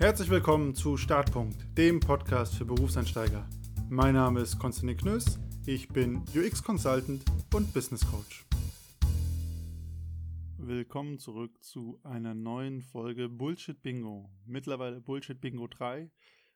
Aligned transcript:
Herzlich 0.00 0.30
willkommen 0.30 0.74
zu 0.74 0.96
Startpunkt, 0.96 1.76
dem 1.76 2.00
Podcast 2.00 2.54
für 2.54 2.64
Berufseinsteiger. 2.64 3.46
Mein 3.90 4.14
Name 4.14 4.40
ist 4.40 4.58
Konstantin 4.58 4.96
Knöss, 4.96 5.38
ich 5.66 5.88
bin 5.88 6.24
UX 6.34 6.62
Consultant 6.62 7.22
und 7.54 7.74
Business 7.74 8.10
Coach. 8.10 8.46
Willkommen 10.56 11.18
zurück 11.18 11.62
zu 11.62 12.00
einer 12.02 12.32
neuen 12.34 12.80
Folge 12.80 13.28
Bullshit 13.28 13.82
Bingo. 13.82 14.30
Mittlerweile 14.46 15.02
Bullshit 15.02 15.38
Bingo 15.38 15.66
3. 15.66 16.10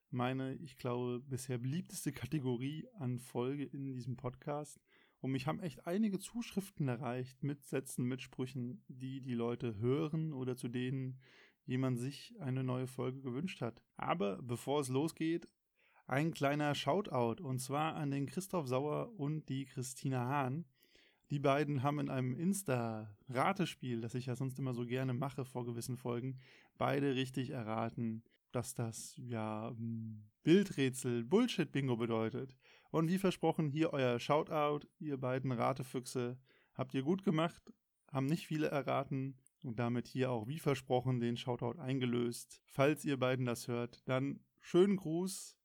Meine, 0.09 0.55
ich 0.55 0.79
glaube, 0.79 1.21
bisher 1.21 1.59
beliebteste 1.59 2.13
Kategorie 2.13 2.89
an 2.99 3.19
Folge 3.19 3.65
in 3.65 3.85
diesem 3.85 4.17
Podcast. 4.17 4.81
Und 5.21 5.33
mich 5.33 5.47
haben 5.47 5.61
echt 5.61 5.87
einige 5.87 6.19
Zuschriften 6.19 6.89
erreicht 6.89 7.43
mit 7.43 7.63
Sätzen, 7.63 8.07
mit 8.07 8.23
Sprüchen, 8.23 8.83
die 8.89 9.21
die 9.21 9.35
Leute 9.35 9.77
hören 9.77 10.33
oder 10.33 10.57
zu 10.57 10.69
denen 10.69 11.21
jemand 11.67 11.99
sich 11.99 12.35
eine 12.41 12.65
neue 12.65 12.87
Folge 12.87 13.21
gewünscht 13.21 13.61
hat. 13.61 13.81
Aber 13.96 14.41
bevor 14.43 14.81
es 14.81 14.89
losgeht, 14.89 15.49
ein 16.07 16.32
kleiner 16.32 16.75
Shoutout 16.75 17.43
und 17.43 17.61
zwar 17.61 17.95
an 17.95 18.11
den 18.11 18.27
Christoph 18.27 18.68
Sauer 18.68 19.13
und 19.18 19.49
die 19.49 19.64
Christina 19.64 20.27
Hahn. 20.27 20.67
Die 21.31 21.39
beiden 21.39 21.82
haben 21.82 21.99
in 21.99 22.11
einem 22.11 22.35
Insta-Ratespiel, 22.35 24.03
das 24.03 24.14
ich 24.14 24.27
ja 24.27 24.37
sonst 24.37 24.59
immer 24.59 24.75
so 24.75 24.85
gerne 24.85 25.14
mache 25.14 25.45
vor 25.45 25.64
gewissen 25.64 25.96
Folgen, 25.96 26.39
beide 26.77 27.14
richtig 27.14 27.50
erraten, 27.50 28.23
dass 28.53 28.75
das 28.75 29.17
ja 29.17 29.75
Bildrätsel 30.43 31.25
Bullshit-Bingo 31.25 31.96
bedeutet. 31.96 32.55
Und 32.91 33.09
wie 33.09 33.19
versprochen, 33.19 33.70
hier 33.70 33.92
euer 33.92 34.20
Shoutout, 34.20 34.87
ihr 34.98 35.17
beiden 35.17 35.51
Ratefüchse. 35.51 36.39
Habt 36.75 36.95
ihr 36.95 37.03
gut 37.03 37.25
gemacht, 37.25 37.73
haben 38.12 38.27
nicht 38.27 38.47
viele 38.47 38.69
erraten 38.69 39.37
und 39.64 39.78
damit 39.78 40.06
hier 40.06 40.31
auch 40.31 40.47
wie 40.47 40.59
versprochen 40.59 41.20
den 41.20 41.36
Shoutout 41.36 41.81
eingelöst. 41.81 42.61
Falls 42.67 43.05
ihr 43.05 43.19
beiden 43.19 43.47
das 43.47 43.67
hört, 43.69 44.06
dann 44.09 44.41
schönen 44.61 44.97
Gruß, 44.97 45.56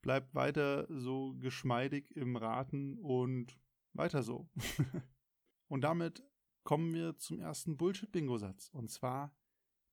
bleibt 0.00 0.34
weiter 0.34 0.86
so 0.88 1.34
geschmeidig 1.38 2.10
im 2.16 2.36
Raten 2.36 2.98
und 2.98 3.58
weiter 3.92 4.22
so. 4.22 4.48
und 5.68 5.82
damit 5.82 6.24
kommen 6.64 6.92
wir 6.94 7.16
zum 7.18 7.38
ersten 7.38 7.76
Bullshit-Bingo-Satz. 7.76 8.70
Und 8.70 8.90
zwar, 8.90 9.34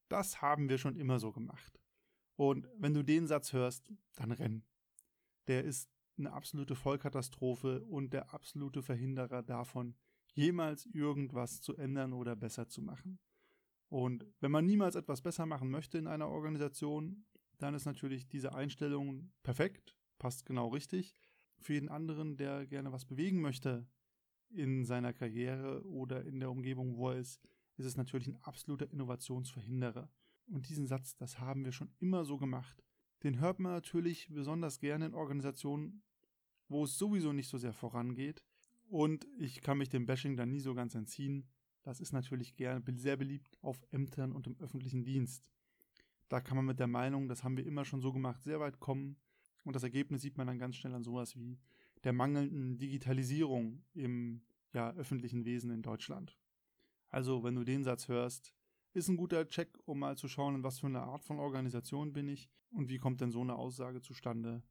das 0.08 0.42
haben 0.42 0.70
wir 0.70 0.78
schon 0.78 0.96
immer 0.96 1.20
so 1.20 1.32
gemacht. 1.32 1.80
Und 2.36 2.68
wenn 2.78 2.94
du 2.94 3.04
den 3.04 3.28
Satz 3.28 3.54
hörst, 3.54 3.92
dann 4.16 4.32
renn. 4.32 4.64
Der 5.48 5.64
ist 5.64 5.90
eine 6.18 6.32
absolute 6.32 6.76
Vollkatastrophe 6.76 7.84
und 7.86 8.14
der 8.14 8.34
absolute 8.34 8.82
Verhinderer 8.82 9.44
davon, 9.44 9.96
jemals 10.34 10.86
irgendwas 10.86 11.62
zu 11.62 11.76
ändern 11.76 12.14
oder 12.14 12.36
besser 12.36 12.68
zu 12.68 12.82
machen. 12.82 13.20
Und 13.90 14.26
wenn 14.40 14.52
man 14.52 14.66
niemals 14.66 14.96
etwas 14.96 15.22
besser 15.22 15.46
machen 15.46 15.70
möchte 15.70 15.98
in 15.98 16.08
einer 16.08 16.30
Organisation, 16.30 17.26
dann 17.58 17.74
ist 17.74 17.86
natürlich 17.86 18.28
diese 18.28 18.54
Einstellung 18.54 19.32
perfekt, 19.44 19.96
passt 20.20 20.46
genau 20.46 20.70
richtig. 20.70 21.16
Für 21.60 21.74
jeden 21.74 21.90
anderen, 21.90 22.38
der 22.38 22.66
gerne 22.68 22.92
was 22.92 23.06
bewegen 23.06 23.42
möchte 23.42 23.88
in 24.50 24.86
seiner 24.86 25.14
Karriere 25.14 25.86
oder 25.86 26.24
in 26.26 26.40
der 26.40 26.52
Umgebung, 26.52 26.98
wo 26.98 27.10
er 27.10 27.18
ist, 27.18 27.42
ist 27.78 27.86
es 27.86 27.98
natürlich 27.98 28.28
ein 28.28 28.38
absoluter 28.44 28.92
Innovationsverhinderer. 28.92 30.10
Und 30.48 30.70
diesen 30.70 30.88
Satz, 30.88 31.16
das 31.16 31.40
haben 31.40 31.66
wir 31.66 31.72
schon 31.72 31.92
immer 32.00 32.26
so 32.26 32.38
gemacht. 32.38 32.84
Den 33.24 33.40
hört 33.40 33.60
man 33.60 33.74
natürlich 33.74 34.30
besonders 34.30 34.80
gerne 34.80 35.08
in 35.08 35.14
Organisationen, 35.14 36.04
wo 36.68 36.84
es 36.86 36.98
sowieso 36.98 37.34
nicht 37.34 37.50
so 37.50 37.58
sehr 37.58 37.74
vorangeht. 37.74 38.44
Und 38.88 39.28
ich 39.38 39.62
kann 39.62 39.78
mich 39.78 39.90
dem 39.90 40.06
Bashing 40.06 40.36
dann 40.36 40.50
nie 40.50 40.62
so 40.62 40.74
ganz 40.74 40.96
entziehen. 40.96 41.48
Das 41.84 42.00
ist 42.00 42.12
natürlich 42.12 42.56
gerne 42.56 42.84
sehr 42.98 43.18
beliebt 43.18 43.58
auf 43.62 43.82
Ämtern 43.92 44.32
und 44.32 44.48
im 44.48 44.58
öffentlichen 44.60 45.04
Dienst. 45.04 45.50
Da 46.28 46.42
kann 46.42 46.58
man 46.58 46.66
mit 46.66 46.80
der 46.80 46.88
Meinung, 46.88 47.28
das 47.28 47.44
haben 47.44 47.58
wir 47.58 47.66
immer 47.66 47.86
schon 47.86 48.02
so 48.02 48.14
gemacht, 48.14 48.44
sehr 48.44 48.60
weit 48.60 48.80
kommen. 48.80 49.18
Und 49.64 49.76
das 49.76 49.84
Ergebnis 49.84 50.22
sieht 50.22 50.38
man 50.38 50.48
dann 50.48 50.60
ganz 50.60 50.76
schnell 50.76 50.94
an 50.94 51.04
sowas 51.04 51.36
wie 51.36 51.58
der 52.04 52.14
mangelnden 52.14 52.78
Digitalisierung 52.78 53.84
im 53.94 54.42
ja, 54.74 54.92
öffentlichen 54.94 55.46
Wesen 55.46 55.72
in 55.72 55.82
Deutschland. 55.82 56.38
Also, 57.10 57.44
wenn 57.44 57.56
du 57.56 57.64
den 57.64 57.84
Satz 57.84 58.08
hörst, 58.08 58.54
ist 58.94 59.08
ein 59.08 59.18
guter 59.18 59.48
Check, 59.48 59.78
um 59.86 60.00
mal 60.00 60.18
zu 60.18 60.28
schauen, 60.28 60.56
in 60.56 60.64
was 60.64 60.80
für 60.80 60.88
eine 60.88 61.02
Art 61.02 61.24
von 61.24 61.40
Organisation 61.40 62.14
bin 62.14 62.28
ich 62.28 62.50
und 62.72 62.90
wie 62.90 62.98
kommt 62.98 63.22
denn 63.22 63.32
so 63.32 63.42
eine 63.42 63.56
Aussage 63.56 64.02
zustande. 64.02 64.64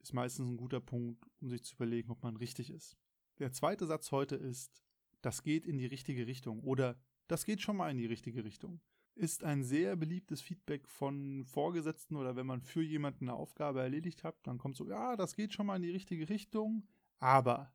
Ist 0.00 0.14
meistens 0.14 0.48
ein 0.48 0.56
guter 0.56 0.80
Punkt, 0.80 1.26
um 1.40 1.48
sich 1.48 1.64
zu 1.64 1.74
überlegen, 1.74 2.10
ob 2.10 2.22
man 2.22 2.36
richtig 2.36 2.70
ist. 2.70 2.96
Der 3.38 3.52
zweite 3.52 3.86
Satz 3.86 4.12
heute 4.12 4.36
ist, 4.36 4.82
das 5.22 5.42
geht 5.42 5.66
in 5.66 5.78
die 5.78 5.86
richtige 5.86 6.26
Richtung 6.26 6.60
oder 6.60 6.98
das 7.28 7.44
geht 7.44 7.60
schon 7.60 7.76
mal 7.76 7.90
in 7.90 7.98
die 7.98 8.06
richtige 8.06 8.44
Richtung. 8.44 8.80
Ist 9.14 9.44
ein 9.44 9.64
sehr 9.64 9.96
beliebtes 9.96 10.42
Feedback 10.42 10.88
von 10.88 11.44
Vorgesetzten 11.46 12.16
oder 12.16 12.36
wenn 12.36 12.46
man 12.46 12.60
für 12.60 12.82
jemanden 12.82 13.28
eine 13.28 13.36
Aufgabe 13.36 13.80
erledigt 13.80 14.24
hat, 14.24 14.36
dann 14.46 14.58
kommt 14.58 14.76
so, 14.76 14.86
ja, 14.86 15.16
das 15.16 15.34
geht 15.34 15.52
schon 15.52 15.66
mal 15.66 15.76
in 15.76 15.82
die 15.82 15.90
richtige 15.90 16.28
Richtung, 16.28 16.86
aber. 17.18 17.72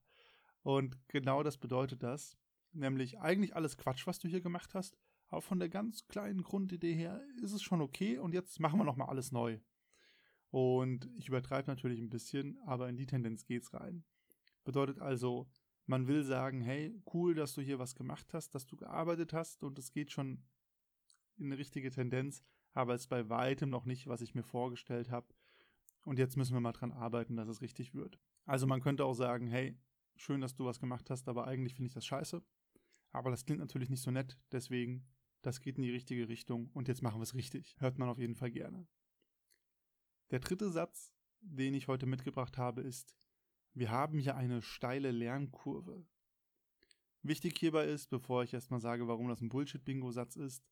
Und 0.61 0.97
genau 1.07 1.41
das 1.41 1.57
bedeutet 1.57 2.03
das. 2.03 2.37
Nämlich 2.73 3.19
eigentlich 3.19 3.55
alles 3.55 3.77
Quatsch, 3.77 4.07
was 4.07 4.19
du 4.19 4.27
hier 4.27 4.41
gemacht 4.41 4.73
hast, 4.75 4.97
aber 5.27 5.41
von 5.41 5.59
der 5.59 5.69
ganz 5.69 6.07
kleinen 6.07 6.43
Grundidee 6.43 6.93
her 6.93 7.21
ist 7.41 7.53
es 7.53 7.63
schon 7.63 7.81
okay 7.81 8.17
und 8.17 8.33
jetzt 8.33 8.59
machen 8.59 8.79
wir 8.79 8.83
nochmal 8.85 9.09
alles 9.09 9.31
neu. 9.31 9.59
Und 10.51 11.09
ich 11.17 11.29
übertreibe 11.29 11.71
natürlich 11.71 11.99
ein 11.99 12.09
bisschen, 12.09 12.59
aber 12.65 12.89
in 12.89 12.97
die 12.97 13.05
Tendenz 13.05 13.45
geht's 13.45 13.73
rein. 13.73 14.03
Bedeutet 14.63 14.99
also, 14.99 15.49
man 15.91 16.07
will 16.07 16.23
sagen, 16.23 16.61
hey, 16.61 16.97
cool, 17.13 17.35
dass 17.35 17.53
du 17.53 17.61
hier 17.61 17.77
was 17.77 17.95
gemacht 17.95 18.33
hast, 18.33 18.55
dass 18.55 18.65
du 18.65 18.77
gearbeitet 18.77 19.33
hast 19.33 19.61
und 19.61 19.77
es 19.77 19.91
geht 19.91 20.09
schon 20.09 20.41
in 21.35 21.47
eine 21.47 21.57
richtige 21.57 21.91
Tendenz, 21.91 22.43
aber 22.73 22.93
es 22.95 23.01
ist 23.01 23.07
bei 23.07 23.27
weitem 23.27 23.69
noch 23.69 23.83
nicht, 23.83 24.07
was 24.07 24.21
ich 24.21 24.33
mir 24.33 24.43
vorgestellt 24.43 25.11
habe. 25.11 25.27
Und 26.05 26.17
jetzt 26.17 26.37
müssen 26.37 26.53
wir 26.53 26.61
mal 26.61 26.71
dran 26.71 26.93
arbeiten, 26.93 27.35
dass 27.35 27.49
es 27.49 27.61
richtig 27.61 27.93
wird. 27.93 28.17
Also 28.45 28.67
man 28.67 28.79
könnte 28.79 29.03
auch 29.03 29.13
sagen, 29.13 29.47
hey, 29.47 29.77
schön, 30.15 30.39
dass 30.39 30.55
du 30.55 30.63
was 30.63 30.79
gemacht 30.79 31.09
hast, 31.09 31.27
aber 31.27 31.45
eigentlich 31.45 31.75
finde 31.75 31.87
ich 31.87 31.93
das 31.93 32.05
scheiße. 32.05 32.41
Aber 33.11 33.29
das 33.29 33.43
klingt 33.43 33.59
natürlich 33.59 33.89
nicht 33.89 34.01
so 34.01 34.11
nett, 34.11 34.39
deswegen, 34.53 35.05
das 35.41 35.59
geht 35.59 35.75
in 35.75 35.83
die 35.83 35.91
richtige 35.91 36.29
Richtung 36.29 36.69
und 36.73 36.87
jetzt 36.87 37.01
machen 37.01 37.19
wir 37.19 37.23
es 37.23 37.35
richtig. 37.35 37.75
Hört 37.79 37.99
man 37.99 38.07
auf 38.07 38.17
jeden 38.17 38.35
Fall 38.35 38.51
gerne. 38.51 38.87
Der 40.29 40.39
dritte 40.39 40.69
Satz, 40.69 41.13
den 41.41 41.73
ich 41.73 41.89
heute 41.89 42.05
mitgebracht 42.05 42.57
habe, 42.57 42.79
ist, 42.79 43.13
wir 43.73 43.91
haben 43.91 44.19
hier 44.19 44.35
eine 44.35 44.61
steile 44.61 45.11
Lernkurve. 45.11 46.05
Wichtig 47.23 47.57
hierbei 47.59 47.85
ist, 47.85 48.09
bevor 48.09 48.43
ich 48.43 48.53
erstmal 48.53 48.81
sage, 48.81 49.07
warum 49.07 49.27
das 49.27 49.41
ein 49.41 49.49
Bullshit-Bingo-Satz 49.49 50.35
ist, 50.35 50.65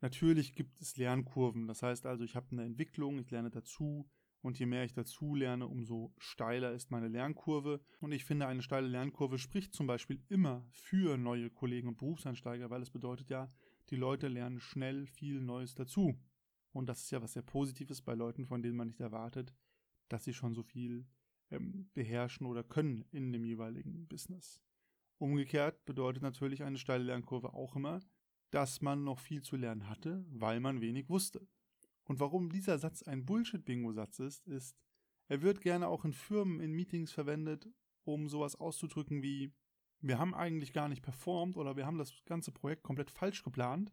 natürlich 0.00 0.54
gibt 0.54 0.80
es 0.80 0.96
Lernkurven. 0.96 1.66
Das 1.66 1.82
heißt 1.82 2.06
also, 2.06 2.24
ich 2.24 2.36
habe 2.36 2.48
eine 2.52 2.64
Entwicklung, 2.64 3.18
ich 3.18 3.30
lerne 3.30 3.50
dazu 3.50 4.08
und 4.42 4.58
je 4.58 4.66
mehr 4.66 4.84
ich 4.84 4.92
dazu 4.92 5.34
lerne, 5.34 5.66
umso 5.66 6.12
steiler 6.18 6.72
ist 6.72 6.90
meine 6.90 7.08
Lernkurve. 7.08 7.80
Und 8.00 8.12
ich 8.12 8.24
finde, 8.24 8.46
eine 8.46 8.62
steile 8.62 8.88
Lernkurve 8.88 9.38
spricht 9.38 9.72
zum 9.72 9.86
Beispiel 9.86 10.22
immer 10.28 10.66
für 10.70 11.16
neue 11.16 11.48
Kollegen 11.48 11.88
und 11.88 11.96
Berufseinsteiger, 11.96 12.68
weil 12.68 12.82
es 12.82 12.90
bedeutet 12.90 13.30
ja, 13.30 13.50
die 13.88 13.96
Leute 13.96 14.28
lernen 14.28 14.60
schnell 14.60 15.06
viel 15.06 15.40
Neues 15.40 15.74
dazu. 15.74 16.20
Und 16.72 16.88
das 16.88 17.02
ist 17.02 17.12
ja 17.12 17.22
was 17.22 17.34
sehr 17.34 17.42
Positives 17.42 18.02
bei 18.02 18.14
Leuten, 18.14 18.46
von 18.46 18.62
denen 18.62 18.76
man 18.76 18.88
nicht 18.88 19.00
erwartet, 19.00 19.54
dass 20.08 20.24
sie 20.24 20.34
schon 20.34 20.54
so 20.54 20.62
viel 20.62 21.06
ähm, 21.52 21.88
beherrschen 21.94 22.46
oder 22.46 22.64
können 22.64 23.04
in 23.12 23.32
dem 23.32 23.44
jeweiligen 23.44 24.06
Business. 24.08 24.60
Umgekehrt 25.18 25.84
bedeutet 25.84 26.22
natürlich 26.22 26.64
eine 26.64 26.78
steile 26.78 27.04
Lernkurve 27.04 27.54
auch 27.54 27.76
immer, 27.76 28.00
dass 28.50 28.82
man 28.82 29.04
noch 29.04 29.20
viel 29.20 29.42
zu 29.42 29.56
lernen 29.56 29.88
hatte, 29.88 30.24
weil 30.28 30.60
man 30.60 30.80
wenig 30.80 31.08
wusste. 31.08 31.46
Und 32.04 32.20
warum 32.20 32.50
dieser 32.50 32.78
Satz 32.78 33.02
ein 33.02 33.24
Bullshit-Bingo-Satz 33.24 34.18
ist, 34.18 34.46
ist, 34.48 34.76
er 35.28 35.40
wird 35.40 35.60
gerne 35.60 35.88
auch 35.88 36.04
in 36.04 36.12
Firmen, 36.12 36.60
in 36.60 36.72
Meetings 36.72 37.12
verwendet, 37.12 37.68
um 38.04 38.28
sowas 38.28 38.56
auszudrücken 38.56 39.22
wie, 39.22 39.52
wir 40.00 40.18
haben 40.18 40.34
eigentlich 40.34 40.72
gar 40.72 40.88
nicht 40.88 41.02
performt 41.02 41.56
oder 41.56 41.76
wir 41.76 41.86
haben 41.86 41.98
das 41.98 42.12
ganze 42.26 42.50
Projekt 42.50 42.82
komplett 42.82 43.10
falsch 43.10 43.42
geplant. 43.44 43.92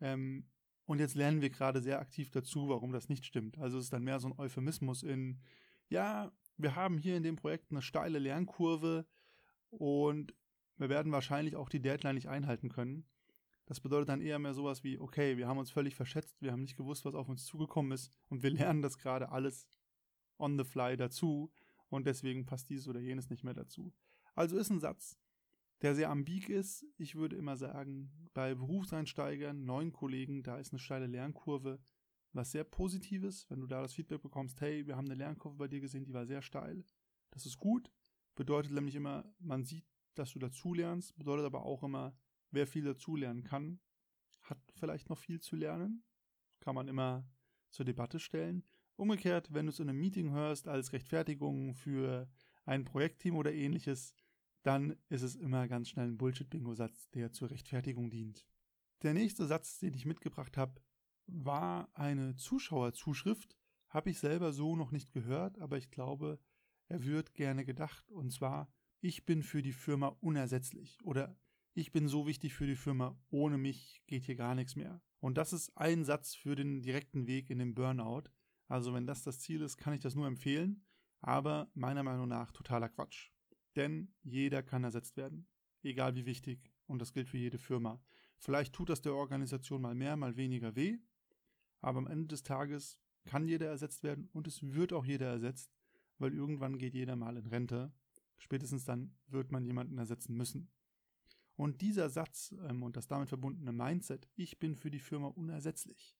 Ähm, 0.00 0.48
und 0.86 0.98
jetzt 0.98 1.14
lernen 1.14 1.40
wir 1.40 1.50
gerade 1.50 1.80
sehr 1.80 2.00
aktiv 2.00 2.30
dazu, 2.30 2.68
warum 2.68 2.92
das 2.92 3.08
nicht 3.08 3.24
stimmt. 3.24 3.56
Also 3.58 3.78
es 3.78 3.84
ist 3.84 3.92
dann 3.92 4.02
mehr 4.02 4.18
so 4.18 4.28
ein 4.28 4.38
Euphemismus 4.38 5.04
in, 5.04 5.38
ja, 5.88 6.32
wir 6.62 6.76
haben 6.76 6.98
hier 6.98 7.16
in 7.16 7.22
dem 7.22 7.36
Projekt 7.36 7.70
eine 7.70 7.82
steile 7.82 8.18
Lernkurve 8.18 9.06
und 9.70 10.34
wir 10.76 10.88
werden 10.88 11.12
wahrscheinlich 11.12 11.56
auch 11.56 11.68
die 11.68 11.80
Deadline 11.80 12.14
nicht 12.14 12.28
einhalten 12.28 12.68
können. 12.68 13.06
Das 13.66 13.80
bedeutet 13.80 14.08
dann 14.08 14.20
eher 14.20 14.38
mehr 14.38 14.54
sowas 14.54 14.82
wie, 14.82 14.98
okay, 14.98 15.36
wir 15.36 15.46
haben 15.46 15.58
uns 15.58 15.70
völlig 15.70 15.94
verschätzt, 15.94 16.42
wir 16.42 16.50
haben 16.52 16.62
nicht 16.62 16.76
gewusst, 16.76 17.04
was 17.04 17.14
auf 17.14 17.28
uns 17.28 17.44
zugekommen 17.44 17.92
ist 17.92 18.10
und 18.28 18.42
wir 18.42 18.50
lernen 18.50 18.82
das 18.82 18.98
gerade 18.98 19.30
alles 19.30 19.66
on 20.38 20.58
the 20.58 20.64
fly 20.64 20.96
dazu 20.96 21.52
und 21.88 22.06
deswegen 22.06 22.46
passt 22.46 22.70
dieses 22.70 22.88
oder 22.88 23.00
jenes 23.00 23.30
nicht 23.30 23.44
mehr 23.44 23.54
dazu. 23.54 23.92
Also 24.34 24.58
ist 24.58 24.70
ein 24.70 24.80
Satz, 24.80 25.18
der 25.82 25.94
sehr 25.94 26.10
ambig 26.10 26.48
ist. 26.48 26.84
Ich 26.96 27.14
würde 27.14 27.36
immer 27.36 27.56
sagen, 27.56 28.10
bei 28.34 28.54
Berufseinsteigern, 28.54 29.64
neuen 29.64 29.92
Kollegen, 29.92 30.42
da 30.42 30.58
ist 30.58 30.72
eine 30.72 30.78
steile 30.78 31.06
Lernkurve 31.06 31.78
was 32.32 32.52
sehr 32.52 32.64
Positives, 32.64 33.48
wenn 33.50 33.60
du 33.60 33.66
da 33.66 33.82
das 33.82 33.94
Feedback 33.94 34.22
bekommst, 34.22 34.60
hey, 34.60 34.86
wir 34.86 34.96
haben 34.96 35.06
eine 35.06 35.16
Lernkurve 35.16 35.56
bei 35.56 35.68
dir 35.68 35.80
gesehen, 35.80 36.04
die 36.04 36.14
war 36.14 36.26
sehr 36.26 36.42
steil. 36.42 36.84
Das 37.30 37.46
ist 37.46 37.58
gut, 37.58 37.90
bedeutet 38.34 38.72
nämlich 38.72 38.94
immer, 38.94 39.24
man 39.38 39.64
sieht, 39.64 39.86
dass 40.14 40.32
du 40.32 40.38
dazulernst, 40.38 41.16
bedeutet 41.16 41.46
aber 41.46 41.64
auch 41.64 41.82
immer, 41.82 42.16
wer 42.50 42.66
viel 42.66 42.84
dazulernen 42.84 43.44
kann, 43.44 43.80
hat 44.42 44.58
vielleicht 44.74 45.08
noch 45.08 45.18
viel 45.18 45.40
zu 45.40 45.56
lernen. 45.56 46.04
Kann 46.60 46.74
man 46.74 46.88
immer 46.88 47.26
zur 47.70 47.84
Debatte 47.84 48.18
stellen. 48.18 48.64
Umgekehrt, 48.96 49.52
wenn 49.54 49.66
du 49.66 49.70
es 49.70 49.80
in 49.80 49.88
einem 49.88 50.00
Meeting 50.00 50.32
hörst 50.32 50.68
als 50.68 50.92
Rechtfertigung 50.92 51.74
für 51.74 52.28
ein 52.66 52.84
Projektteam 52.84 53.36
oder 53.36 53.52
ähnliches, 53.52 54.14
dann 54.62 54.96
ist 55.08 55.22
es 55.22 55.36
immer 55.36 55.68
ganz 55.68 55.88
schnell 55.88 56.08
ein 56.08 56.18
Bullshit-Bingo-Satz, 56.18 57.08
der 57.10 57.32
zur 57.32 57.50
Rechtfertigung 57.50 58.10
dient. 58.10 58.44
Der 59.02 59.14
nächste 59.14 59.46
Satz, 59.46 59.78
den 59.78 59.94
ich 59.94 60.04
mitgebracht 60.04 60.58
habe, 60.58 60.82
war 61.32 61.88
eine 61.94 62.36
Zuschauerzuschrift. 62.36 63.56
Habe 63.88 64.10
ich 64.10 64.18
selber 64.18 64.52
so 64.52 64.76
noch 64.76 64.92
nicht 64.92 65.12
gehört, 65.12 65.58
aber 65.58 65.78
ich 65.78 65.90
glaube, 65.90 66.38
er 66.88 67.04
wird 67.04 67.34
gerne 67.34 67.64
gedacht. 67.64 68.10
Und 68.10 68.32
zwar, 68.32 68.72
ich 69.00 69.24
bin 69.24 69.42
für 69.42 69.62
die 69.62 69.72
Firma 69.72 70.08
unersetzlich 70.20 70.98
oder 71.04 71.36
ich 71.74 71.92
bin 71.92 72.08
so 72.08 72.26
wichtig 72.26 72.54
für 72.54 72.66
die 72.66 72.76
Firma, 72.76 73.16
ohne 73.30 73.56
mich 73.56 74.02
geht 74.06 74.24
hier 74.24 74.36
gar 74.36 74.54
nichts 74.54 74.76
mehr. 74.76 75.00
Und 75.20 75.38
das 75.38 75.52
ist 75.52 75.76
ein 75.76 76.04
Satz 76.04 76.34
für 76.34 76.56
den 76.56 76.82
direkten 76.82 77.26
Weg 77.26 77.50
in 77.50 77.58
den 77.58 77.74
Burnout. 77.74 78.24
Also 78.66 78.92
wenn 78.92 79.06
das 79.06 79.22
das 79.22 79.38
Ziel 79.40 79.62
ist, 79.62 79.76
kann 79.76 79.92
ich 79.92 80.00
das 80.00 80.14
nur 80.14 80.26
empfehlen, 80.26 80.84
aber 81.20 81.70
meiner 81.74 82.02
Meinung 82.02 82.28
nach 82.28 82.52
totaler 82.52 82.88
Quatsch. 82.88 83.30
Denn 83.76 84.12
jeder 84.22 84.62
kann 84.62 84.84
ersetzt 84.84 85.16
werden, 85.16 85.48
egal 85.82 86.14
wie 86.14 86.26
wichtig, 86.26 86.72
und 86.86 87.00
das 87.00 87.12
gilt 87.12 87.28
für 87.28 87.38
jede 87.38 87.58
Firma. 87.58 88.02
Vielleicht 88.38 88.72
tut 88.72 88.88
das 88.88 89.02
der 89.02 89.14
Organisation 89.14 89.82
mal 89.82 89.94
mehr, 89.94 90.16
mal 90.16 90.36
weniger 90.36 90.74
weh, 90.74 90.98
aber 91.80 91.98
am 91.98 92.06
Ende 92.06 92.28
des 92.28 92.42
Tages 92.42 92.98
kann 93.24 93.46
jeder 93.46 93.68
ersetzt 93.68 94.02
werden 94.02 94.28
und 94.32 94.46
es 94.46 94.62
wird 94.62 94.92
auch 94.92 95.04
jeder 95.04 95.26
ersetzt, 95.26 95.72
weil 96.18 96.34
irgendwann 96.34 96.78
geht 96.78 96.94
jeder 96.94 97.16
mal 97.16 97.36
in 97.36 97.46
Rente. 97.46 97.92
Spätestens 98.38 98.84
dann 98.84 99.14
wird 99.26 99.52
man 99.52 99.64
jemanden 99.64 99.98
ersetzen 99.98 100.36
müssen. 100.36 100.70
Und 101.56 101.82
dieser 101.82 102.08
Satz 102.08 102.54
ähm, 102.66 102.82
und 102.82 102.96
das 102.96 103.06
damit 103.06 103.28
verbundene 103.28 103.72
Mindset, 103.72 104.28
ich 104.34 104.58
bin 104.58 104.76
für 104.76 104.90
die 104.90 104.98
Firma 104.98 105.28
unersetzlich, 105.28 106.16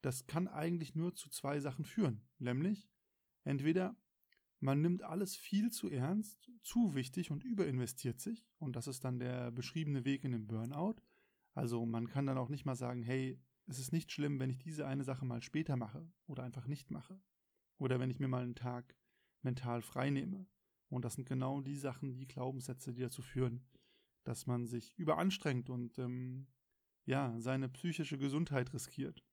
das 0.00 0.26
kann 0.26 0.48
eigentlich 0.48 0.94
nur 0.94 1.14
zu 1.14 1.28
zwei 1.28 1.60
Sachen 1.60 1.84
führen. 1.84 2.22
Nämlich, 2.38 2.88
entweder 3.44 3.94
man 4.58 4.80
nimmt 4.80 5.02
alles 5.02 5.36
viel 5.36 5.70
zu 5.70 5.90
ernst, 5.90 6.50
zu 6.62 6.94
wichtig 6.94 7.30
und 7.30 7.44
überinvestiert 7.44 8.20
sich, 8.20 8.48
und 8.58 8.76
das 8.76 8.86
ist 8.86 9.04
dann 9.04 9.18
der 9.18 9.50
beschriebene 9.50 10.04
Weg 10.04 10.24
in 10.24 10.32
den 10.32 10.46
Burnout. 10.46 10.96
Also 11.52 11.84
man 11.84 12.08
kann 12.08 12.26
dann 12.26 12.38
auch 12.38 12.48
nicht 12.48 12.64
mal 12.64 12.76
sagen, 12.76 13.02
hey, 13.02 13.38
es 13.70 13.78
ist 13.78 13.92
nicht 13.92 14.10
schlimm, 14.10 14.40
wenn 14.40 14.50
ich 14.50 14.58
diese 14.58 14.84
eine 14.84 15.04
Sache 15.04 15.24
mal 15.24 15.42
später 15.42 15.76
mache 15.76 16.04
oder 16.26 16.42
einfach 16.42 16.66
nicht 16.66 16.90
mache. 16.90 17.20
Oder 17.78 18.00
wenn 18.00 18.10
ich 18.10 18.18
mir 18.18 18.26
mal 18.26 18.42
einen 18.42 18.56
Tag 18.56 18.96
mental 19.42 19.80
frei 19.80 20.10
nehme. 20.10 20.48
Und 20.88 21.04
das 21.04 21.14
sind 21.14 21.28
genau 21.28 21.60
die 21.60 21.76
Sachen, 21.76 22.16
die 22.16 22.26
Glaubenssätze, 22.26 22.92
die 22.92 23.02
dazu 23.02 23.22
führen, 23.22 23.64
dass 24.24 24.48
man 24.48 24.66
sich 24.66 24.98
überanstrengt 24.98 25.70
und 25.70 26.00
ähm, 26.00 26.48
ja, 27.04 27.38
seine 27.38 27.68
psychische 27.68 28.18
Gesundheit 28.18 28.74
riskiert. 28.74 29.24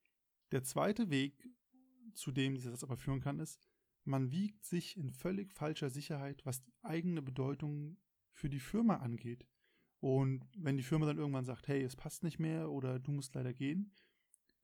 Der 0.52 0.62
zweite 0.62 1.10
Weg, 1.10 1.50
zu 2.14 2.30
dem 2.30 2.54
dieser 2.54 2.70
Satz 2.70 2.84
aber 2.84 2.96
führen 2.96 3.20
kann, 3.20 3.40
ist, 3.40 3.68
man 4.04 4.30
wiegt 4.30 4.64
sich 4.64 4.96
in 4.96 5.10
völlig 5.10 5.52
falscher 5.52 5.90
Sicherheit, 5.90 6.46
was 6.46 6.62
die 6.62 6.72
eigene 6.82 7.22
Bedeutung 7.22 7.98
für 8.30 8.48
die 8.48 8.60
Firma 8.60 8.98
angeht. 8.98 9.48
Und 9.98 10.46
wenn 10.56 10.76
die 10.76 10.84
Firma 10.84 11.06
dann 11.06 11.18
irgendwann 11.18 11.44
sagt, 11.44 11.66
hey, 11.66 11.82
es 11.82 11.96
passt 11.96 12.22
nicht 12.22 12.38
mehr 12.38 12.70
oder 12.70 13.00
du 13.00 13.10
musst 13.10 13.34
leider 13.34 13.52
gehen, 13.52 13.92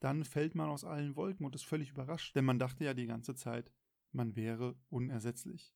dann 0.05 0.23
fällt 0.25 0.55
man 0.55 0.69
aus 0.69 0.85
allen 0.85 1.17
Wolken 1.17 1.47
und 1.47 1.55
ist 1.55 1.65
völlig 1.65 1.91
überrascht, 1.91 2.37
denn 2.37 2.45
man 2.45 2.59
dachte 2.59 2.85
ja 2.85 2.93
die 2.93 3.07
ganze 3.07 3.35
Zeit, 3.35 3.73
man 4.13 4.37
wäre 4.37 4.77
unersetzlich. 4.91 5.75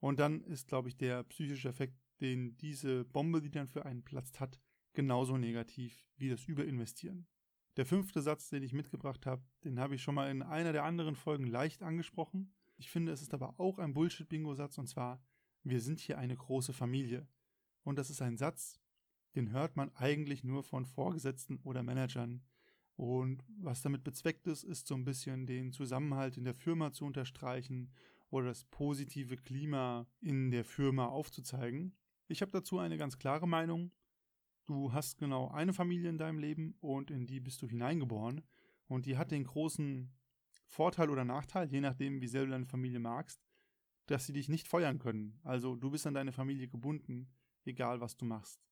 Und 0.00 0.20
dann 0.20 0.42
ist, 0.44 0.68
glaube 0.68 0.88
ich, 0.88 0.98
der 0.98 1.24
psychische 1.24 1.70
Effekt, 1.70 1.98
den 2.20 2.58
diese 2.58 3.06
Bombe, 3.06 3.40
die 3.40 3.50
dann 3.50 3.68
für 3.68 3.86
einen 3.86 4.04
platzt 4.04 4.38
hat, 4.38 4.60
genauso 4.92 5.38
negativ 5.38 6.06
wie 6.16 6.28
das 6.28 6.44
Überinvestieren. 6.44 7.26
Der 7.78 7.86
fünfte 7.86 8.20
Satz, 8.20 8.50
den 8.50 8.62
ich 8.62 8.74
mitgebracht 8.74 9.24
habe, 9.24 9.42
den 9.64 9.80
habe 9.80 9.94
ich 9.94 10.02
schon 10.02 10.14
mal 10.14 10.30
in 10.30 10.42
einer 10.42 10.72
der 10.72 10.84
anderen 10.84 11.16
Folgen 11.16 11.46
leicht 11.46 11.82
angesprochen. 11.82 12.52
Ich 12.76 12.90
finde, 12.90 13.12
es 13.12 13.22
ist 13.22 13.32
aber 13.32 13.58
auch 13.58 13.78
ein 13.78 13.94
Bullshit-Bingo-Satz 13.94 14.76
und 14.76 14.88
zwar, 14.88 15.22
wir 15.62 15.80
sind 15.80 16.00
hier 16.00 16.18
eine 16.18 16.36
große 16.36 16.74
Familie. 16.74 17.26
Und 17.82 17.98
das 17.98 18.10
ist 18.10 18.20
ein 18.20 18.36
Satz, 18.36 18.78
den 19.36 19.52
hört 19.52 19.76
man 19.76 19.90
eigentlich 19.94 20.44
nur 20.44 20.62
von 20.62 20.84
Vorgesetzten 20.84 21.60
oder 21.62 21.82
Managern. 21.82 22.42
Und 23.00 23.42
was 23.56 23.80
damit 23.80 24.04
bezweckt 24.04 24.46
ist, 24.46 24.62
ist 24.62 24.86
so 24.86 24.94
ein 24.94 25.06
bisschen 25.06 25.46
den 25.46 25.72
Zusammenhalt 25.72 26.36
in 26.36 26.44
der 26.44 26.52
Firma 26.52 26.92
zu 26.92 27.06
unterstreichen 27.06 27.90
oder 28.28 28.48
das 28.48 28.64
positive 28.64 29.38
Klima 29.38 30.06
in 30.20 30.50
der 30.50 30.66
Firma 30.66 31.06
aufzuzeigen. 31.06 31.96
Ich 32.28 32.42
habe 32.42 32.52
dazu 32.52 32.78
eine 32.78 32.98
ganz 32.98 33.16
klare 33.18 33.48
Meinung. 33.48 33.90
Du 34.66 34.92
hast 34.92 35.16
genau 35.16 35.48
eine 35.48 35.72
Familie 35.72 36.10
in 36.10 36.18
deinem 36.18 36.38
Leben 36.38 36.74
und 36.80 37.10
in 37.10 37.26
die 37.26 37.40
bist 37.40 37.62
du 37.62 37.68
hineingeboren. 37.68 38.42
Und 38.86 39.06
die 39.06 39.16
hat 39.16 39.30
den 39.30 39.44
großen 39.44 40.12
Vorteil 40.66 41.08
oder 41.08 41.24
Nachteil, 41.24 41.72
je 41.72 41.80
nachdem, 41.80 42.20
wie 42.20 42.28
sehr 42.28 42.44
du 42.44 42.50
deine 42.50 42.66
Familie 42.66 43.00
magst, 43.00 43.40
dass 44.08 44.26
sie 44.26 44.34
dich 44.34 44.50
nicht 44.50 44.68
feuern 44.68 44.98
können. 44.98 45.40
Also 45.42 45.74
du 45.74 45.90
bist 45.90 46.06
an 46.06 46.12
deine 46.12 46.32
Familie 46.32 46.68
gebunden, 46.68 47.30
egal 47.64 48.02
was 48.02 48.18
du 48.18 48.26
machst. 48.26 48.69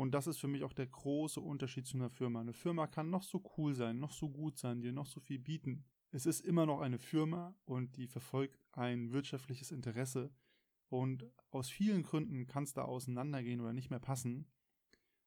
Und 0.00 0.12
das 0.12 0.26
ist 0.26 0.38
für 0.38 0.48
mich 0.48 0.64
auch 0.64 0.72
der 0.72 0.86
große 0.86 1.42
Unterschied 1.42 1.86
zu 1.86 1.98
einer 1.98 2.08
Firma. 2.08 2.40
Eine 2.40 2.54
Firma 2.54 2.86
kann 2.86 3.10
noch 3.10 3.22
so 3.22 3.44
cool 3.58 3.74
sein, 3.74 3.98
noch 3.98 4.12
so 4.12 4.30
gut 4.30 4.56
sein, 4.56 4.80
dir 4.80 4.94
noch 4.94 5.04
so 5.04 5.20
viel 5.20 5.38
bieten. 5.38 5.84
Es 6.10 6.24
ist 6.24 6.40
immer 6.40 6.64
noch 6.64 6.80
eine 6.80 6.98
Firma 6.98 7.54
und 7.66 7.98
die 7.98 8.06
verfolgt 8.06 8.64
ein 8.72 9.12
wirtschaftliches 9.12 9.70
Interesse. 9.72 10.32
Und 10.88 11.26
aus 11.50 11.68
vielen 11.68 12.02
Gründen 12.02 12.46
kann 12.46 12.64
es 12.64 12.72
da 12.72 12.84
auseinandergehen 12.84 13.60
oder 13.60 13.74
nicht 13.74 13.90
mehr 13.90 13.98
passen. 13.98 14.46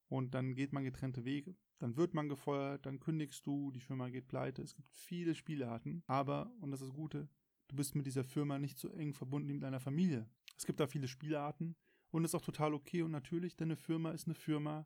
Und 0.08 0.34
dann 0.34 0.56
geht 0.56 0.74
man 0.74 0.84
getrennte 0.84 1.24
Wege. 1.24 1.56
Dann 1.78 1.96
wird 1.96 2.16
man 2.16 2.28
gefeuert, 2.28 2.88
dann 2.88 3.00
kündigst 3.00 3.46
du, 3.46 3.70
die 3.70 3.80
Firma 3.80 4.10
geht 4.10 4.28
pleite. 4.28 4.64
Es 4.64 4.74
gibt 4.74 4.90
viele 4.90 5.36
Spielarten. 5.36 6.02
Aber, 6.08 6.52
und 6.62 6.72
das 6.72 6.82
ist 6.82 6.88
das 6.88 6.96
Gute, 6.96 7.30
du 7.68 7.76
bist 7.76 7.94
mit 7.94 8.08
dieser 8.08 8.24
Firma 8.24 8.58
nicht 8.58 8.80
so 8.80 8.90
eng 8.90 9.14
verbunden 9.14 9.50
wie 9.50 9.54
mit 9.54 9.62
deiner 9.62 9.80
Familie. 9.80 10.28
Es 10.58 10.66
gibt 10.66 10.80
da 10.80 10.88
viele 10.88 11.08
Spielarten 11.08 11.76
und 12.14 12.26
ist 12.26 12.36
auch 12.36 12.42
total 12.42 12.76
okay 12.76 13.02
und 13.02 13.10
natürlich, 13.10 13.56
denn 13.56 13.70
eine 13.70 13.76
Firma 13.76 14.12
ist 14.12 14.28
eine 14.28 14.36
Firma. 14.36 14.86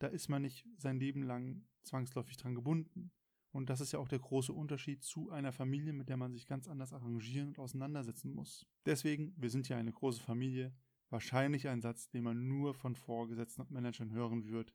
Da 0.00 0.08
ist 0.08 0.28
man 0.28 0.42
nicht 0.42 0.66
sein 0.76 0.98
Leben 0.98 1.22
lang 1.22 1.64
zwangsläufig 1.82 2.36
dran 2.36 2.56
gebunden. 2.56 3.12
Und 3.52 3.70
das 3.70 3.80
ist 3.80 3.92
ja 3.92 4.00
auch 4.00 4.08
der 4.08 4.18
große 4.18 4.52
Unterschied 4.52 5.04
zu 5.04 5.30
einer 5.30 5.52
Familie, 5.52 5.92
mit 5.92 6.08
der 6.08 6.16
man 6.16 6.32
sich 6.32 6.46
ganz 6.46 6.66
anders 6.66 6.92
arrangieren 6.92 7.48
und 7.48 7.60
auseinandersetzen 7.60 8.34
muss. 8.34 8.66
Deswegen, 8.86 9.32
wir 9.36 9.50
sind 9.50 9.68
ja 9.68 9.76
eine 9.76 9.92
große 9.92 10.20
Familie. 10.20 10.74
Wahrscheinlich 11.10 11.68
ein 11.68 11.80
Satz, 11.80 12.10
den 12.10 12.24
man 12.24 12.48
nur 12.48 12.74
von 12.74 12.96
Vorgesetzten 12.96 13.62
und 13.62 13.70
Managern 13.70 14.10
hören 14.10 14.44
wird. 14.48 14.74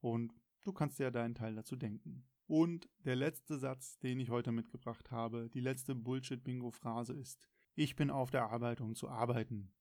Und 0.00 0.34
du 0.64 0.72
kannst 0.74 0.98
ja 0.98 1.10
deinen 1.10 1.34
Teil 1.34 1.54
dazu 1.54 1.76
denken. 1.76 2.26
Und 2.46 2.90
der 3.06 3.16
letzte 3.16 3.56
Satz, 3.56 3.98
den 3.98 4.20
ich 4.20 4.28
heute 4.28 4.52
mitgebracht 4.52 5.10
habe, 5.10 5.48
die 5.48 5.60
letzte 5.60 5.94
Bullshit-Bingo-Phrase 5.94 7.14
ist, 7.14 7.48
ich 7.74 7.96
bin 7.96 8.10
auf 8.10 8.30
der 8.30 8.50
Arbeit, 8.50 8.82
um 8.82 8.94
zu 8.94 9.08
arbeiten. 9.08 9.72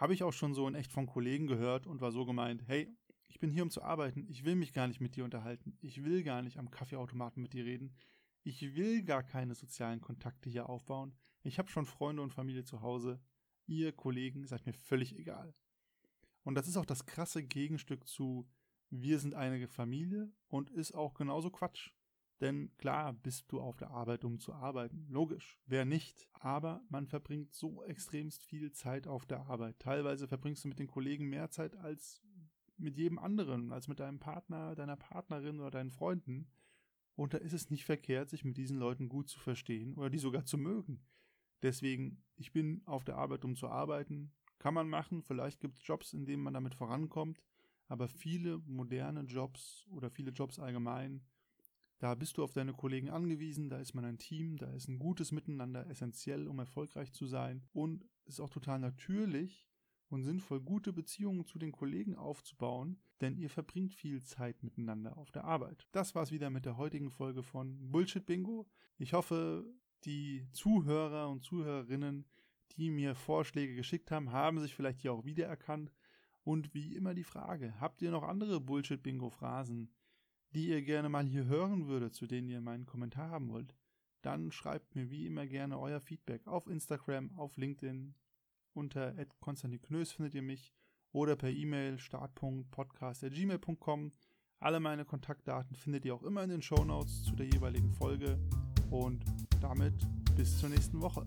Habe 0.00 0.14
ich 0.14 0.22
auch 0.22 0.32
schon 0.32 0.54
so 0.54 0.66
in 0.66 0.74
echt 0.74 0.94
von 0.94 1.06
Kollegen 1.06 1.46
gehört 1.46 1.86
und 1.86 2.00
war 2.00 2.10
so 2.10 2.24
gemeint, 2.24 2.66
hey, 2.66 2.90
ich 3.28 3.38
bin 3.38 3.50
hier, 3.50 3.62
um 3.62 3.70
zu 3.70 3.82
arbeiten. 3.82 4.24
Ich 4.30 4.46
will 4.46 4.54
mich 4.54 4.72
gar 4.72 4.88
nicht 4.88 5.02
mit 5.02 5.14
dir 5.14 5.24
unterhalten. 5.24 5.76
Ich 5.82 6.02
will 6.02 6.22
gar 6.22 6.40
nicht 6.40 6.56
am 6.56 6.70
Kaffeeautomaten 6.70 7.42
mit 7.42 7.52
dir 7.52 7.66
reden. 7.66 7.94
Ich 8.42 8.74
will 8.74 9.02
gar 9.02 9.22
keine 9.22 9.54
sozialen 9.54 10.00
Kontakte 10.00 10.48
hier 10.48 10.70
aufbauen. 10.70 11.14
Ich 11.42 11.58
habe 11.58 11.68
schon 11.68 11.84
Freunde 11.84 12.22
und 12.22 12.32
Familie 12.32 12.64
zu 12.64 12.80
Hause. 12.80 13.20
Ihr 13.66 13.92
Kollegen 13.92 14.46
seid 14.46 14.64
mir 14.64 14.72
völlig 14.72 15.18
egal. 15.18 15.54
Und 16.44 16.54
das 16.54 16.66
ist 16.66 16.78
auch 16.78 16.86
das 16.86 17.04
krasse 17.04 17.42
Gegenstück 17.42 18.08
zu 18.08 18.48
wir 18.88 19.18
sind 19.18 19.34
eine 19.34 19.68
Familie 19.68 20.32
und 20.48 20.70
ist 20.70 20.94
auch 20.94 21.12
genauso 21.12 21.50
Quatsch. 21.50 21.90
Denn 22.40 22.70
klar 22.78 23.12
bist 23.12 23.52
du 23.52 23.60
auf 23.60 23.76
der 23.76 23.90
Arbeit, 23.90 24.24
um 24.24 24.38
zu 24.38 24.54
arbeiten. 24.54 25.06
Logisch. 25.10 25.58
Wer 25.66 25.84
nicht? 25.84 26.26
Aber 26.32 26.82
man 26.88 27.06
verbringt 27.06 27.52
so 27.52 27.84
extremst 27.84 28.44
viel 28.44 28.72
Zeit 28.72 29.06
auf 29.06 29.26
der 29.26 29.40
Arbeit. 29.46 29.78
Teilweise 29.78 30.26
verbringst 30.26 30.64
du 30.64 30.68
mit 30.68 30.78
den 30.78 30.86
Kollegen 30.86 31.28
mehr 31.28 31.50
Zeit 31.50 31.76
als 31.76 32.22
mit 32.78 32.96
jedem 32.96 33.18
anderen, 33.18 33.72
als 33.72 33.88
mit 33.88 34.00
deinem 34.00 34.18
Partner, 34.18 34.74
deiner 34.74 34.96
Partnerin 34.96 35.60
oder 35.60 35.70
deinen 35.70 35.90
Freunden. 35.90 36.50
Und 37.14 37.34
da 37.34 37.38
ist 37.38 37.52
es 37.52 37.68
nicht 37.68 37.84
verkehrt, 37.84 38.30
sich 38.30 38.44
mit 38.44 38.56
diesen 38.56 38.78
Leuten 38.78 39.10
gut 39.10 39.28
zu 39.28 39.38
verstehen 39.38 39.94
oder 39.98 40.08
die 40.08 40.18
sogar 40.18 40.46
zu 40.46 40.56
mögen. 40.56 41.04
Deswegen, 41.62 42.22
ich 42.36 42.52
bin 42.52 42.80
auf 42.86 43.04
der 43.04 43.16
Arbeit, 43.16 43.44
um 43.44 43.54
zu 43.54 43.68
arbeiten. 43.68 44.32
Kann 44.58 44.72
man 44.72 44.88
machen. 44.88 45.22
Vielleicht 45.22 45.60
gibt 45.60 45.76
es 45.76 45.86
Jobs, 45.86 46.14
in 46.14 46.24
denen 46.24 46.42
man 46.42 46.54
damit 46.54 46.74
vorankommt. 46.74 47.42
Aber 47.88 48.08
viele 48.08 48.58
moderne 48.60 49.22
Jobs 49.22 49.86
oder 49.90 50.10
viele 50.10 50.30
Jobs 50.30 50.58
allgemein 50.58 51.22
da 52.00 52.14
bist 52.14 52.38
du 52.38 52.42
auf 52.42 52.52
deine 52.52 52.72
Kollegen 52.72 53.10
angewiesen, 53.10 53.68
da 53.68 53.78
ist 53.78 53.94
man 53.94 54.06
ein 54.06 54.18
Team, 54.18 54.56
da 54.56 54.72
ist 54.72 54.88
ein 54.88 54.98
gutes 54.98 55.32
Miteinander 55.32 55.86
essentiell, 55.86 56.48
um 56.48 56.58
erfolgreich 56.58 57.12
zu 57.12 57.26
sein. 57.26 57.62
Und 57.72 58.06
es 58.24 58.34
ist 58.34 58.40
auch 58.40 58.48
total 58.48 58.78
natürlich 58.78 59.68
und 60.08 60.22
sinnvoll, 60.22 60.60
gute 60.60 60.94
Beziehungen 60.94 61.44
zu 61.44 61.58
den 61.58 61.72
Kollegen 61.72 62.16
aufzubauen, 62.16 62.98
denn 63.20 63.36
ihr 63.36 63.50
verbringt 63.50 63.92
viel 63.92 64.22
Zeit 64.22 64.62
miteinander 64.62 65.18
auf 65.18 65.30
der 65.30 65.44
Arbeit. 65.44 65.86
Das 65.92 66.14
war's 66.14 66.32
wieder 66.32 66.48
mit 66.48 66.64
der 66.64 66.78
heutigen 66.78 67.10
Folge 67.10 67.42
von 67.42 67.78
Bullshit 67.92 68.24
Bingo. 68.24 68.66
Ich 68.96 69.12
hoffe, 69.12 69.64
die 70.04 70.48
Zuhörer 70.52 71.28
und 71.28 71.44
Zuhörerinnen, 71.44 72.24
die 72.76 72.90
mir 72.90 73.14
Vorschläge 73.14 73.74
geschickt 73.74 74.10
haben, 74.10 74.32
haben 74.32 74.58
sich 74.60 74.74
vielleicht 74.74 75.00
hier 75.00 75.12
auch 75.12 75.26
wiedererkannt. 75.26 75.92
Und 76.44 76.72
wie 76.72 76.94
immer 76.94 77.12
die 77.12 77.24
Frage, 77.24 77.78
habt 77.78 78.00
ihr 78.00 78.10
noch 78.10 78.22
andere 78.22 78.58
Bullshit-Bingo-Phrasen, 78.58 79.92
die 80.54 80.68
ihr 80.68 80.82
gerne 80.82 81.08
mal 81.08 81.24
hier 81.24 81.44
hören 81.44 81.86
würdet, 81.86 82.14
zu 82.14 82.26
denen 82.26 82.48
ihr 82.48 82.60
meinen 82.60 82.86
Kommentar 82.86 83.30
haben 83.30 83.50
wollt, 83.50 83.74
dann 84.22 84.52
schreibt 84.52 84.94
mir 84.94 85.10
wie 85.10 85.26
immer 85.26 85.46
gerne 85.46 85.78
euer 85.78 86.00
Feedback 86.00 86.46
auf 86.46 86.66
Instagram, 86.66 87.38
auf 87.38 87.56
LinkedIn. 87.56 88.14
Unter 88.72 89.14
Konstantin 89.40 89.80
Knös 89.80 90.12
findet 90.12 90.34
ihr 90.34 90.42
mich 90.42 90.72
oder 91.12 91.36
per 91.36 91.50
E-Mail 91.50 91.98
start.podcast.gmail.com. 91.98 94.12
Alle 94.58 94.78
meine 94.78 95.04
Kontaktdaten 95.04 95.74
findet 95.74 96.04
ihr 96.04 96.14
auch 96.14 96.22
immer 96.22 96.44
in 96.44 96.50
den 96.50 96.62
Show 96.62 96.84
Notes 96.84 97.24
zu 97.24 97.34
der 97.34 97.46
jeweiligen 97.46 97.90
Folge. 97.92 98.38
Und 98.90 99.24
damit 99.60 99.94
bis 100.36 100.58
zur 100.58 100.68
nächsten 100.68 101.00
Woche. 101.00 101.24